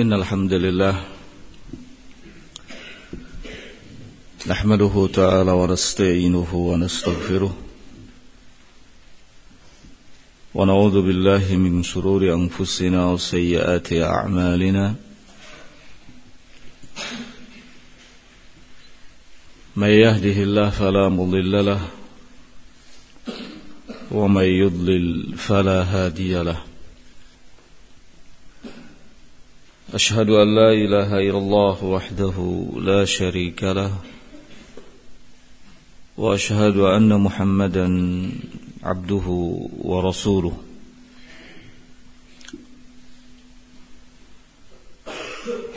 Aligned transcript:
إن 0.00 0.12
الحمد 0.12 0.52
لله 0.52 1.04
نحمده 4.46 5.08
تعالى 5.14 5.50
ونستعينه 5.50 6.54
ونستغفره 6.54 7.56
ونعوذ 10.54 11.02
بالله 11.02 11.56
من 11.56 11.82
شرور 11.82 12.34
أنفسنا 12.34 13.06
وسيئات 13.12 13.92
أعمالنا 13.92 14.94
من 19.76 19.88
يهده 19.88 20.42
الله 20.42 20.70
فلا 20.70 21.08
مضل 21.08 21.64
له 21.66 21.80
ومن 24.10 24.44
يضلل 24.44 25.36
فلا 25.36 25.82
هادي 25.82 26.42
له 26.42 26.69
أشهد 29.94 30.30
أن 30.30 30.54
لا 30.54 30.72
إله 30.72 31.18
إلا 31.18 31.38
الله 31.38 31.84
وحده 31.84 32.66
لا 32.76 33.04
شريك 33.04 33.62
له 33.62 33.92
وأشهد 36.16 36.76
أن 36.76 37.20
محمدا 37.20 37.86
عبده 38.82 39.26
ورسوله. 39.82 40.56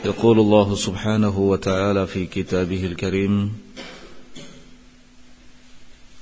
يقول 0.04 0.40
الله 0.40 0.74
سبحانه 0.74 1.38
وتعالى 1.38 2.06
في 2.06 2.26
كتابه 2.26 2.86
الكريم 2.86 3.52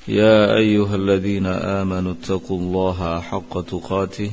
يا 0.08 0.56
أيها 0.56 0.96
الذين 0.96 1.46
آمنوا 1.46 2.12
اتقوا 2.12 2.58
الله 2.58 3.20
حق 3.20 3.60
تقاته 3.60 4.32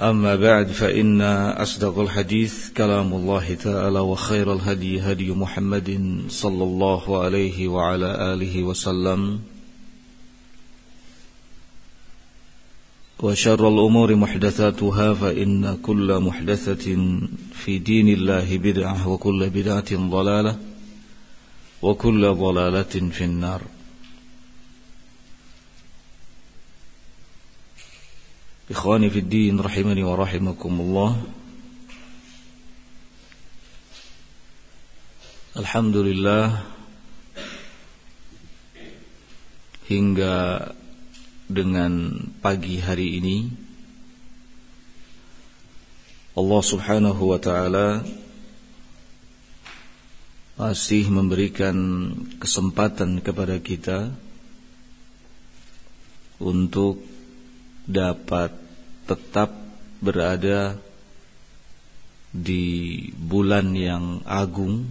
أما 0.00 0.36
بعد 0.36 0.68
فإن 0.68 1.20
أصدق 1.20 1.98
الحديث 1.98 2.70
كلام 2.76 3.12
الله 3.12 3.54
تعالى 3.54 4.00
وخير 4.00 4.52
الهدي 4.52 5.00
هدي 5.00 5.30
محمد 5.30 6.20
صلى 6.28 6.64
الله 6.64 7.22
عليه 7.24 7.68
وعلى 7.68 8.32
آله 8.34 8.62
وسلم 8.62 9.40
وشر 13.20 13.68
الأمور 13.68 14.14
محدثاتها 14.14 15.14
فإن 15.14 15.78
كل 15.82 16.20
محدثة 16.20 16.96
في 17.52 17.78
دين 17.78 18.08
الله 18.08 18.58
بدعة 18.58 19.08
وكل 19.08 19.50
بدعة 19.50 19.96
ضلالة 20.10 20.58
وكل 21.82 22.34
ضلالة 22.34 23.10
في 23.12 23.24
النار 23.24 23.62
Ikhwani 28.70 29.10
fi 29.10 29.18
din 29.18 29.58
rahimani 29.58 30.06
wa 30.06 30.14
rahimakumullah. 30.14 31.18
Alhamdulillah 35.58 36.62
Hingga 39.90 40.70
dengan 41.50 42.14
pagi 42.38 42.78
hari 42.78 43.18
ini 43.18 43.50
Allah 46.38 46.62
subhanahu 46.62 47.34
wa 47.34 47.42
ta'ala 47.42 48.06
Masih 50.54 51.10
memberikan 51.10 51.74
kesempatan 52.38 53.18
kepada 53.18 53.58
kita 53.58 54.14
Untuk 56.38 57.09
dapat 57.90 58.54
tetap 59.10 59.50
berada 59.98 60.78
di 62.30 63.10
bulan 63.10 63.74
yang 63.74 64.22
agung 64.22 64.86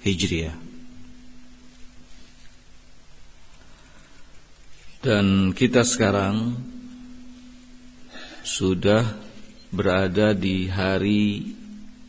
Hijriah. 0.00 0.56
Dan 5.00 5.56
kita 5.56 5.80
sekarang 5.80 6.60
sudah 8.44 9.16
berada 9.72 10.36
di 10.36 10.68
hari 10.68 11.56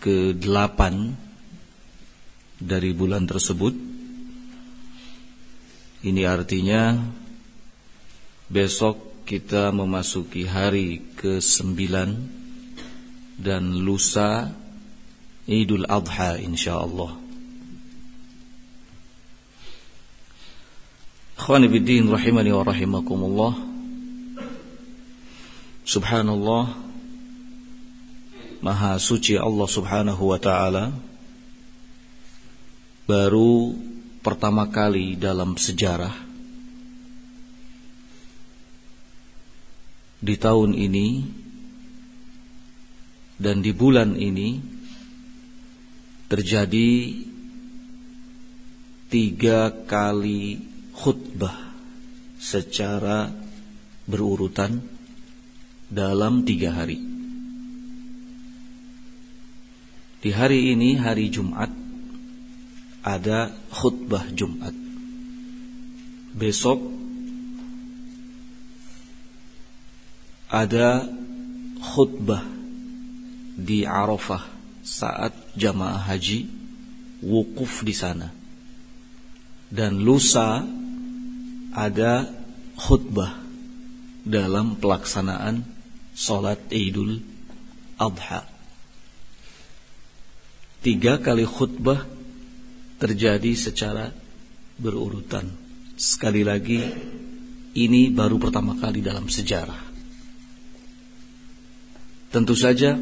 ke-8 0.04 1.31
dari 2.62 2.94
bulan 2.94 3.26
tersebut. 3.26 3.74
Ini 6.06 6.22
artinya 6.30 6.98
Besok 8.52 9.24
kita 9.24 9.72
memasuki 9.72 10.44
hari 10.44 11.16
ke-9 11.16 11.72
Dan 13.40 13.64
lusa 13.82 14.52
Idul 15.48 15.88
Adha 15.88 16.38
insyaAllah. 16.38 17.16
Akhwani 21.42 21.66
biddin 21.72 22.06
rahimani 22.12 22.54
wa 22.54 22.62
rahimakumullah. 22.62 23.54
Subhanallah 25.88 26.66
Maha 28.62 29.00
suci 29.02 29.40
Allah 29.40 29.66
subhanahu 29.66 30.22
wa 30.28 30.38
ta'ala 30.38 31.11
baru 33.10 33.74
pertama 34.22 34.70
kali 34.70 35.18
dalam 35.18 35.58
sejarah 35.58 36.14
di 40.22 40.36
tahun 40.38 40.78
ini 40.78 41.08
dan 43.42 43.66
di 43.66 43.74
bulan 43.74 44.14
ini 44.14 44.62
terjadi 46.30 46.90
tiga 49.10 49.74
kali 49.90 50.62
khutbah 50.94 51.74
secara 52.38 53.34
berurutan 54.06 54.78
dalam 55.90 56.46
tiga 56.46 56.72
hari. 56.72 57.02
Di 60.22 60.30
hari 60.30 60.78
ini 60.78 61.02
hari 61.02 61.34
Jumat 61.34 61.81
ada 63.02 63.50
khutbah 63.74 64.30
Jumat. 64.34 64.74
Besok 66.32 66.80
ada 70.48 71.06
khutbah 71.82 72.46
di 73.58 73.84
Arafah 73.84 74.46
saat 74.86 75.34
jamaah 75.58 76.02
haji 76.14 76.46
wukuf 77.26 77.82
di 77.86 77.94
sana. 77.94 78.30
Dan 79.72 80.04
lusa 80.04 80.62
ada 81.72 82.28
khutbah 82.76 83.40
dalam 84.28 84.78
pelaksanaan 84.78 85.64
sholat 86.12 86.60
Idul 86.70 87.24
Adha. 87.96 88.46
Tiga 90.82 91.22
kali 91.22 91.48
khutbah 91.48 92.21
terjadi 93.02 93.58
secara 93.58 94.14
berurutan. 94.78 95.50
Sekali 95.98 96.46
lagi, 96.46 96.78
ini 97.74 98.14
baru 98.14 98.38
pertama 98.38 98.78
kali 98.78 99.02
dalam 99.02 99.26
sejarah. 99.26 99.90
Tentu 102.30 102.54
saja 102.54 102.94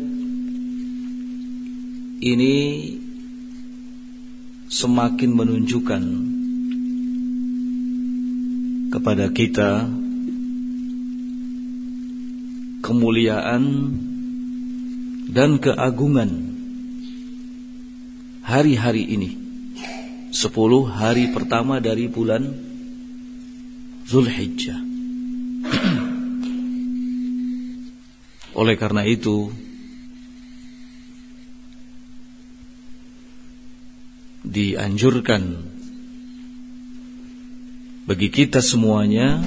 ini 2.19 2.55
semakin 4.71 5.31
menunjukkan 5.35 6.03
kepada 8.89 9.29
kita 9.35 9.85
kemuliaan 12.81 13.63
dan 15.29 15.61
keagungan 15.61 16.31
hari-hari 18.41 19.05
ini. 19.05 19.38
Sepuluh 20.39 20.87
hari 20.87 21.35
pertama 21.35 21.83
dari 21.83 22.07
bulan 22.07 22.47
Zulhijjah. 24.07 24.79
Oleh 28.63 28.75
karena 28.79 29.03
itu, 29.03 29.51
dianjurkan 34.47 35.43
bagi 38.07 38.31
kita 38.31 38.63
semuanya 38.63 39.43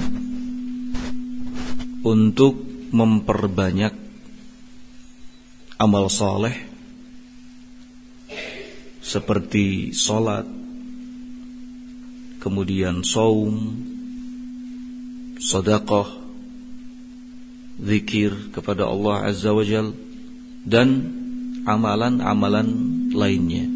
untuk 2.05 2.69
memperbanyak 2.93 3.97
amal 5.81 6.13
soleh 6.13 6.53
seperti 9.01 9.97
sholat, 9.97 10.62
kemudian 12.43 13.07
saum, 13.07 13.79
sodakoh, 15.39 16.11
zikir 17.79 18.51
kepada 18.51 18.91
Allah 18.91 19.31
Azza 19.31 19.55
wa 19.55 19.63
Jal, 19.63 19.95
dan 20.67 21.07
amalan-amalan 21.63 22.69
lainnya. 23.15 23.71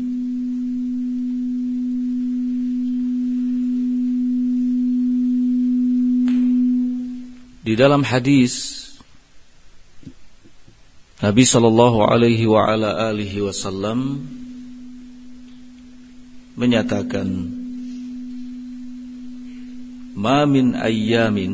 Di 7.66 7.74
dalam 7.74 8.02
hadis 8.06 8.86
Nabi 11.19 11.42
sallallahu 11.42 12.06
alaihi 12.06 12.46
wa 12.46 12.62
ala 12.62 13.10
alihi 13.10 13.42
wasallam 13.42 14.22
menyatakan 16.54 17.65
Ma 20.16 20.48
min 20.48 20.72
ayyamin 20.72 21.52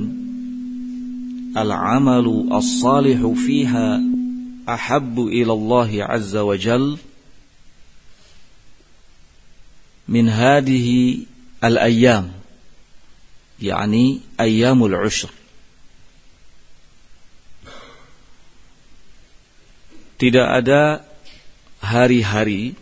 al-amalu 1.59 2.49
as-salihu 2.55 3.35
fiha 3.35 3.99
ahabbu 4.65 5.29
ila 5.29 5.53
Allah 5.53 5.91
azza 6.15 6.47
wa 6.47 6.55
jal 6.55 6.97
min 10.07 10.31
hadhihi 10.31 11.27
al-ayyam 11.59 12.31
yani 13.63 14.23
ayyamul 14.39 14.95
ushr. 14.95 15.31
Tidak 20.23 20.47
ada 20.47 21.03
hari-hari 21.83 22.79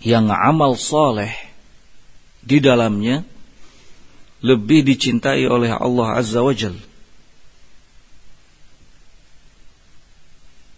yang 0.00 0.32
amal 0.32 0.72
soleh 0.80 1.36
di 2.40 2.64
dalamnya 2.64 3.28
lebih 4.38 4.86
dicintai 4.86 5.46
oleh 5.50 5.74
Allah 5.74 6.18
Azza 6.18 6.38
wa 6.38 6.54
Jal 6.54 6.74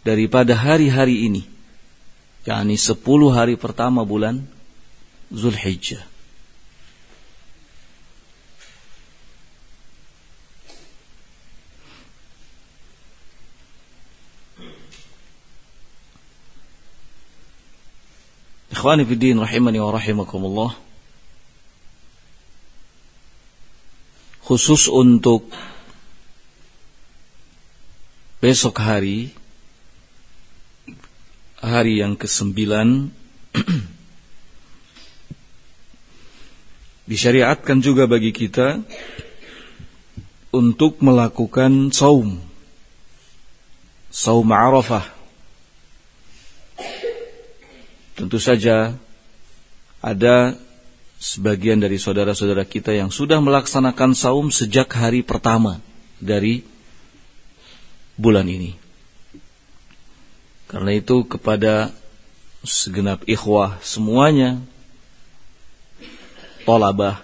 daripada 0.01 0.57
hari-hari 0.57 1.29
ini 1.29 1.43
yakni 2.49 2.81
sepuluh 2.81 3.29
hari 3.37 3.61
pertama 3.61 4.01
bulan 4.01 4.41
Zulhijjah 5.29 6.11
Ikhwani 18.81 19.05
fiddin 19.05 19.37
rahimani 19.37 19.77
wa 19.77 19.93
rahimakumullah. 19.93 20.90
Khusus 24.51 24.91
untuk 24.91 25.47
besok 28.43 28.83
hari 28.83 29.31
hari 31.63 32.03
yang 32.03 32.19
kesembilan 32.19 33.15
disyariatkan 37.15 37.79
juga 37.79 38.11
bagi 38.11 38.35
kita 38.35 38.83
untuk 40.51 40.99
melakukan 40.99 41.95
saum 41.95 42.43
saum 44.11 44.51
Arafah. 44.51 45.07
Tentu 48.19 48.43
saja 48.43 48.99
ada 50.03 50.59
sebagian 51.21 51.77
dari 51.85 52.01
saudara-saudara 52.01 52.65
kita 52.65 52.97
yang 52.97 53.13
sudah 53.13 53.45
melaksanakan 53.45 54.17
saum 54.17 54.49
sejak 54.49 54.89
hari 54.97 55.21
pertama 55.21 55.85
dari 56.17 56.65
bulan 58.17 58.49
ini. 58.49 58.73
Karena 60.65 60.97
itu 60.97 61.29
kepada 61.29 61.93
segenap 62.65 63.29
ikhwah 63.29 63.77
semuanya 63.85 64.61
tolabah 66.65 67.21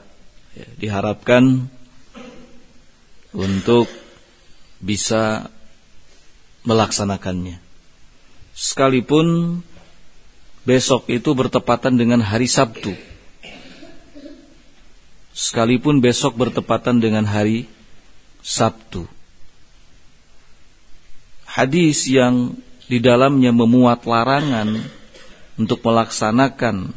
ya, 0.53 0.69
diharapkan 0.77 1.69
untuk 3.33 3.89
bisa 4.81 5.49
melaksanakannya. 6.69 7.61
Sekalipun 8.57 9.61
besok 10.67 11.07
itu 11.13 11.31
bertepatan 11.37 12.01
dengan 12.01 12.25
hari 12.25 12.49
Sabtu. 12.49 13.16
Sekalipun 15.37 16.01
besok 16.01 16.41
bertepatan 16.41 16.97
dengan 16.97 17.29
hari 17.29 17.69
Sabtu. 18.41 19.05
Hadis 21.45 22.09
yang 22.09 22.57
di 22.89 23.05
dalamnya 23.05 23.53
memuat 23.53 24.09
larangan 24.09 24.81
untuk 25.61 25.85
melaksanakan 25.85 26.97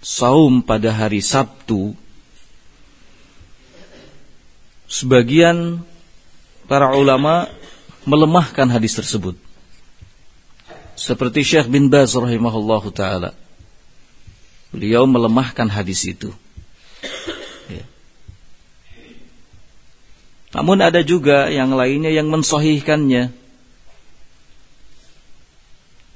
saum 0.00 0.64
pada 0.64 0.96
hari 0.96 1.20
Sabtu. 1.20 1.92
Sebagian 4.88 5.84
para 6.64 6.96
ulama 6.96 7.52
melemahkan 8.08 8.68
hadis 8.72 8.96
tersebut 8.96 9.36
seperti 11.02 11.42
Syekh 11.42 11.68
bin 11.68 11.90
Baz 11.90 12.14
rahimahullahu 12.14 12.92
taala. 12.94 13.34
Beliau 14.72 15.04
melemahkan 15.04 15.68
hadis 15.68 16.06
itu. 16.08 16.32
Namun 20.52 20.78
ada 20.84 21.00
juga 21.00 21.48
yang 21.48 21.72
lainnya 21.72 22.12
yang 22.12 22.28
mensohihkannya. 22.28 23.32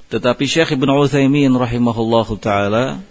Tetapi 0.06 0.44
Syekh 0.46 0.76
Ibn 0.76 0.88
Uthaymin 0.92 1.50
rahimahullahu 1.56 2.38
taala 2.38 3.02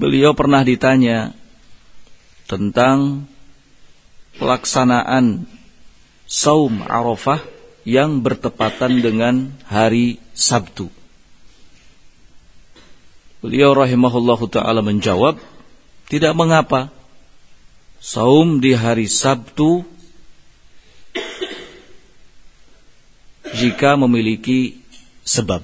beliau 0.00 0.34
pernah 0.34 0.66
ditanya 0.66 1.30
tentang 2.50 3.28
pelaksanaan 4.40 5.46
saum 6.26 6.82
Arafah 6.82 7.38
yang 7.84 8.24
bertepatan 8.24 8.98
dengan 8.98 9.52
hari 9.68 10.18
Sabtu. 10.32 10.90
Beliau 13.42 13.74
rahimahullahu 13.74 14.46
taala 14.50 14.80
menjawab, 14.80 15.38
tidak 16.06 16.32
mengapa. 16.38 16.94
Saum 18.02 18.58
di 18.58 18.74
hari 18.74 19.06
Sabtu 19.06 19.86
jika 23.54 23.94
memiliki 23.94 24.82
sebab. 25.22 25.62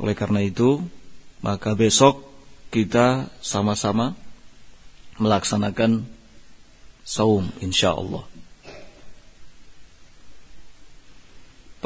Oleh 0.00 0.16
karena 0.16 0.40
itu, 0.40 0.80
maka 1.44 1.76
besok 1.76 2.24
kita 2.72 3.28
sama-sama 3.44 4.16
melaksanakan 5.20 6.08
saum 7.04 7.52
insyaallah. 7.60 8.24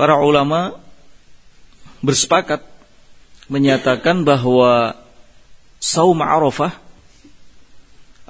para 0.00 0.16
ulama 0.16 0.80
bersepakat 2.00 2.64
menyatakan 3.52 4.24
bahwa 4.24 4.96
saum 5.76 6.16
Arafah 6.24 6.72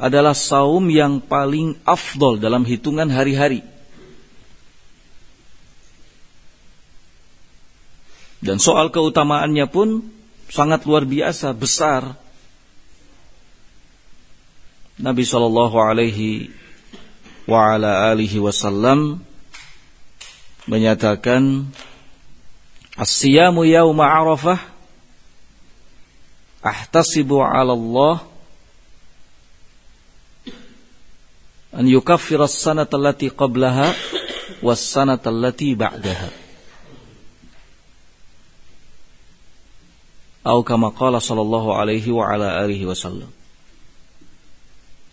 adalah 0.01 0.33
saum 0.33 0.89
yang 0.89 1.21
paling 1.21 1.77
afdol 1.85 2.41
dalam 2.41 2.65
hitungan 2.65 3.13
hari-hari. 3.13 3.61
Dan 8.41 8.57
soal 8.57 8.89
keutamaannya 8.89 9.69
pun 9.69 10.09
sangat 10.49 10.89
luar 10.89 11.05
biasa, 11.05 11.53
besar. 11.53 12.17
Nabi 14.97 15.29
Shallallahu 15.29 15.77
Alaihi 15.77 16.49
wa 17.45 17.77
ala 17.77 18.09
alihi 18.09 18.41
wasallam 18.41 19.21
menyatakan 20.65 21.69
As-siyamu 22.97 23.65
yawma 23.65 24.09
Arafah 24.09 24.61
ahtasibu 26.61 27.41
'ala 27.41 27.73
Allah 27.73 28.30
an 31.71 31.87
yukaffira 31.87 32.51
as-sanata 32.51 32.99
allati 32.99 33.31
qablaha 33.31 33.95
was-sanata 34.63 35.31
allati 35.31 35.75
ba'daha. 35.79 36.31
Atau 40.41 40.65
kama 40.65 40.91
qala 40.91 41.21
sallallahu 41.21 41.77
alaihi 41.77 42.11
wa 42.11 42.27
ala 42.27 42.59
alihi 42.65 42.89
wasallam. 42.89 43.29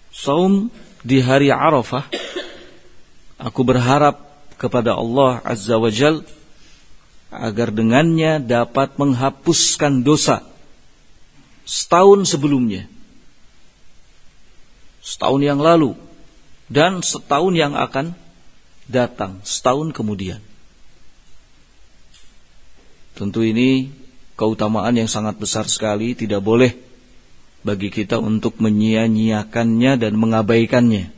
Saum 0.10 0.74
di 1.06 1.22
hari 1.22 1.54
Arafah 1.54 2.10
aku 3.38 3.62
berharap 3.62 4.18
kepada 4.58 4.98
Allah 4.98 5.44
Azza 5.46 5.78
wa 5.78 5.94
Jal 5.94 6.26
agar 7.30 7.70
dengannya 7.70 8.42
dapat 8.42 8.98
menghapuskan 8.98 10.02
dosa 10.02 10.42
setahun 11.68 12.26
sebelumnya. 12.26 12.88
Setahun 15.04 15.44
yang 15.44 15.60
lalu 15.62 16.07
dan 16.68 17.00
setahun 17.00 17.56
yang 17.56 17.74
akan 17.76 18.12
datang, 18.88 19.40
setahun 19.44 19.92
kemudian. 19.96 20.44
Tentu 23.16 23.42
ini 23.42 23.90
keutamaan 24.38 24.94
yang 24.94 25.10
sangat 25.10 25.40
besar 25.40 25.66
sekali, 25.66 26.14
tidak 26.14 26.44
boleh 26.44 26.76
bagi 27.66 27.90
kita 27.90 28.22
untuk 28.22 28.62
menyia-nyiakannya 28.62 29.98
dan 29.98 30.14
mengabaikannya. 30.16 31.10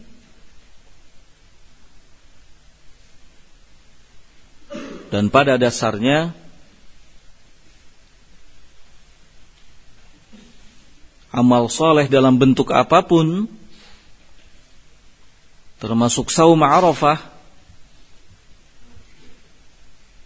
Dan 5.09 5.33
pada 5.33 5.57
dasarnya 5.57 6.37
amal 11.33 11.65
soleh 11.69 12.05
dalam 12.05 12.37
bentuk 12.37 12.69
apa 12.69 13.01
pun 13.01 13.49
termasuk 15.79 16.27
saum 16.27 16.59
Arafah 16.59 17.24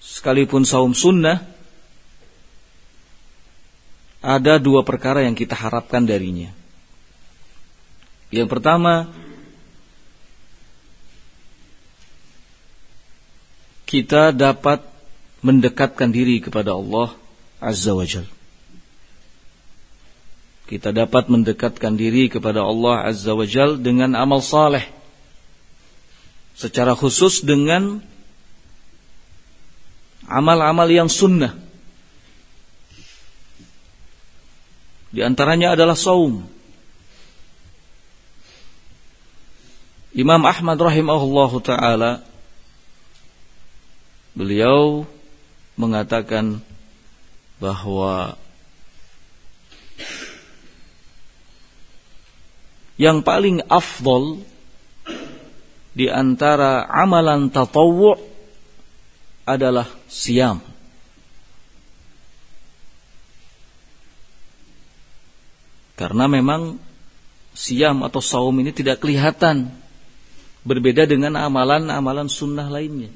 sekalipun 0.01 0.65
saum 0.65 0.91
sunnah 0.97 1.45
ada 4.23 4.55
dua 4.57 4.81
perkara 4.87 5.21
yang 5.27 5.35
kita 5.35 5.53
harapkan 5.53 6.07
darinya. 6.07 6.47
Yang 8.31 8.49
pertama, 8.49 9.11
kita 13.83 14.31
dapat 14.31 14.81
mendekatkan 15.43 16.09
diri 16.09 16.39
kepada 16.39 16.71
Allah 16.73 17.13
Azza 17.59 17.91
wa 17.91 18.07
Jal. 18.07 18.25
Kita 20.71 20.95
dapat 20.95 21.27
mendekatkan 21.27 21.93
diri 21.99 22.31
kepada 22.31 22.63
Allah 22.63 23.11
Azza 23.11 23.35
wa 23.35 23.43
Jal 23.43 23.75
dengan 23.77 24.15
amal 24.15 24.39
saleh 24.39 25.02
secara 26.53 26.93
khusus 26.93 27.41
dengan 27.41 28.01
amal-amal 30.29 30.87
yang 30.87 31.09
sunnah. 31.11 31.57
Di 35.13 35.21
antaranya 35.21 35.77
adalah 35.77 35.93
saum. 35.93 36.41
Imam 40.13 40.41
Ahmad 40.45 40.77
rahimahullahu 40.77 41.57
taala 41.65 42.21
beliau 44.37 45.09
mengatakan 45.73 46.61
bahwa 47.57 48.37
yang 52.97 53.25
paling 53.25 53.65
afdol 53.65 54.45
di 55.93 56.09
antara 56.09 56.89
amalan 56.89 57.53
tatawwu 57.53 58.17
adalah 59.45 59.85
siam. 60.09 60.57
Karena 65.93 66.25
memang 66.25 66.81
siam 67.53 68.01
atau 68.01 68.17
saum 68.17 68.57
ini 68.57 68.73
tidak 68.73 68.97
kelihatan 69.05 69.69
berbeda 70.65 71.05
dengan 71.05 71.37
amalan-amalan 71.37 72.25
sunnah 72.25 72.65
lainnya. 72.65 73.13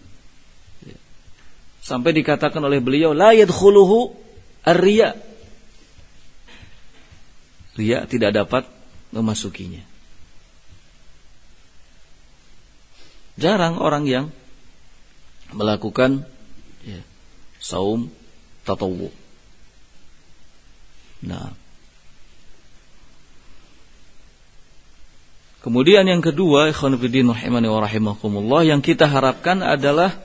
Sampai 1.82 2.14
dikatakan 2.14 2.62
oleh 2.62 2.78
beliau 2.78 3.18
la 3.18 3.34
yadkhuluhu. 3.34 4.30
Riya 4.68 5.16
tidak 8.06 8.36
dapat 8.36 8.68
memasukinya. 9.16 9.97
Jarang 13.38 13.78
orang 13.78 14.10
yang 14.10 14.26
melakukan 15.54 16.26
ya, 16.82 17.02
saum 17.62 18.10
tatawu. 18.66 19.14
Nah. 21.22 21.54
Kemudian 25.62 26.08
yang 26.08 26.24
kedua, 26.24 26.72
wa 26.72 27.80
rahimakumullah, 27.84 28.64
yang 28.64 28.80
kita 28.80 29.04
harapkan 29.04 29.60
adalah 29.60 30.16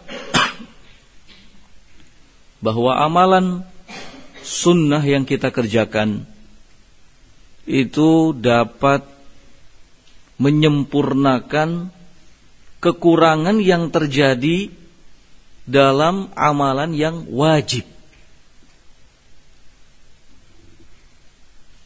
bahwa 2.65 2.95
amalan 2.95 3.67
sunnah 4.43 5.03
yang 5.03 5.27
kita 5.27 5.51
kerjakan 5.51 6.31
itu 7.67 8.35
dapat 8.35 9.07
menyempurnakan 10.39 11.91
kekurangan 12.83 13.63
yang 13.63 13.95
terjadi 13.95 14.67
dalam 15.63 16.35
amalan 16.35 16.91
yang 16.91 17.31
wajib. 17.31 17.87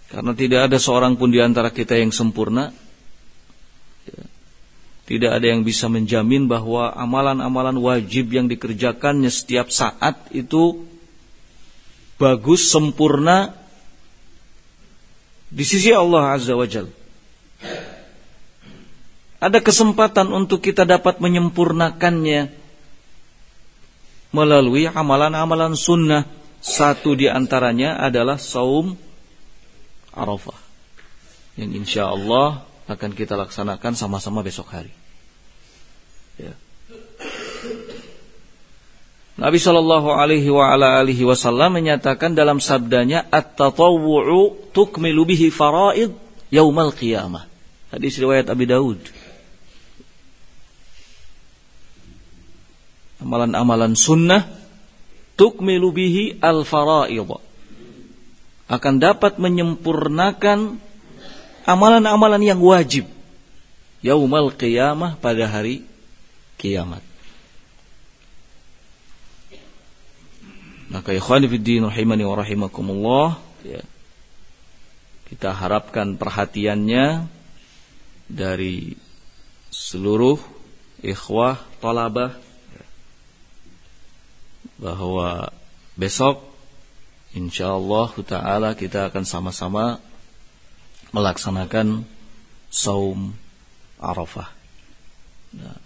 Karena 0.08 0.32
tidak 0.32 0.72
ada 0.72 0.78
seorang 0.80 1.20
pun 1.20 1.28
di 1.28 1.44
antara 1.44 1.68
kita 1.68 2.00
yang 2.00 2.08
sempurna. 2.08 2.72
Tidak 5.06 5.30
ada 5.30 5.46
yang 5.46 5.62
bisa 5.62 5.86
menjamin 5.86 6.50
bahwa 6.50 6.90
amalan-amalan 6.96 7.78
wajib 7.78 8.32
yang 8.32 8.50
dikerjakannya 8.50 9.30
setiap 9.30 9.70
saat 9.70 10.18
itu 10.34 10.82
bagus, 12.18 12.72
sempurna 12.72 13.54
di 15.46 15.62
sisi 15.62 15.94
Allah 15.94 16.34
Azza 16.34 16.58
wa 16.58 16.66
Jalla 16.66 16.95
ada 19.37 19.59
kesempatan 19.61 20.33
untuk 20.33 20.64
kita 20.64 20.88
dapat 20.88 21.21
menyempurnakannya 21.21 22.49
melalui 24.33 24.88
amalan-amalan 24.88 25.76
sunnah. 25.76 26.25
Satu 26.66 27.14
di 27.14 27.31
antaranya 27.31 28.00
adalah 28.00 28.43
saum 28.43 28.99
Arafah. 30.16 30.57
Yang 31.55 31.71
insya 31.85 32.11
Allah 32.11 32.64
akan 32.88 33.11
kita 33.12 33.38
laksanakan 33.38 33.93
sama-sama 33.95 34.43
besok 34.43 34.73
hari. 34.73 34.90
Ya. 36.40 36.57
Nabi 39.37 39.61
Shallallahu 39.61 40.16
Alaihi 40.16 40.49
wa 40.49 40.73
ala 40.73 40.97
alihi 40.97 41.28
Wasallam 41.28 41.76
menyatakan 41.76 42.33
dalam 42.33 42.57
sabdanya 42.57 43.28
at-tatawwu'u 43.28 44.73
tukmilu 44.73 45.28
bihi 45.28 45.52
faraid 45.52 46.16
yaumal 46.49 46.88
qiyamah. 46.90 47.45
Hadis 47.93 48.16
riwayat 48.16 48.49
Abi 48.49 48.64
Daud. 48.64 48.99
Amalan-amalan 53.26 53.99
sunnah 53.99 54.47
tukmilu 55.35 55.90
bihi 55.90 56.38
al-faraid. 56.38 57.26
Akan 58.66 58.99
dapat 58.99 59.38
menyempurnakan 59.42 60.78
amalan-amalan 61.66 62.42
yang 62.42 62.62
wajib 62.62 63.11
yaumal 64.06 64.54
qiyamah 64.54 65.18
pada 65.18 65.50
hari 65.50 65.83
kiamat. 66.59 67.02
Maka 70.87 71.11
ikhwani 71.11 71.50
fiddin 71.50 71.83
rahimani 71.83 72.23
wa 72.23 72.38
rahimakumullah 72.38 73.28
ya, 73.66 73.83
kita 75.26 75.50
harapkan 75.50 76.14
perhatiannya 76.14 77.26
dari 78.30 78.95
seluruh 79.75 80.38
ikhwah 81.02 81.59
talabah 81.83 82.38
bahwa 84.76 85.49
besok 85.97 86.45
insyaallah 87.33 88.12
taala 88.25 88.76
kita 88.76 89.09
akan 89.12 89.25
sama-sama 89.25 90.00
melaksanakan 91.12 92.04
saum 92.68 93.33
Arafah. 93.97 94.52
Nah, 95.56 95.80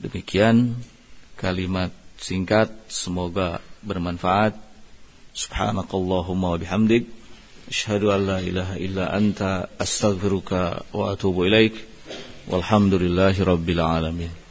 demikian 0.00 0.80
kalimat 1.36 1.92
singkat 2.16 2.72
semoga 2.88 3.60
bermanfaat. 3.84 4.56
Subhanakallahumma 5.36 6.56
wa 6.56 6.58
bihamdik 6.58 7.04
asyhadu 7.68 8.08
an 8.08 8.20
la 8.24 8.38
ilaha 8.40 8.80
illa 8.80 9.12
anta 9.12 9.68
astaghfiruka 9.76 10.88
wa 10.96 11.12
atubu 11.12 11.44
ilaik. 11.44 11.76
Walhamdulillahi 12.48 13.44
rabbil 13.44 13.82
alamin. 13.82 14.45